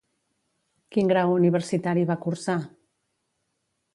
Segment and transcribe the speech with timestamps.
[0.95, 2.57] Quin grau universitari va cursar?